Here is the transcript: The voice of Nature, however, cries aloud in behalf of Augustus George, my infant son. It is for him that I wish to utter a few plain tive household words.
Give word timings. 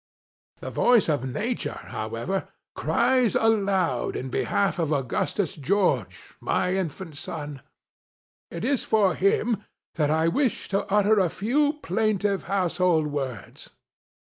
The 0.61 0.71
voice 0.71 1.07
of 1.09 1.29
Nature, 1.29 1.79
however, 1.89 2.47
cries 2.73 3.35
aloud 3.35 4.15
in 4.15 4.31
behalf 4.31 4.79
of 4.79 4.91
Augustus 4.91 5.53
George, 5.55 6.33
my 6.39 6.73
infant 6.73 7.15
son. 7.15 7.61
It 8.49 8.65
is 8.65 8.83
for 8.83 9.13
him 9.13 9.63
that 9.93 10.09
I 10.09 10.27
wish 10.27 10.69
to 10.69 10.91
utter 10.91 11.19
a 11.19 11.29
few 11.29 11.73
plain 11.83 12.17
tive 12.17 12.45
household 12.45 13.11
words. 13.11 13.69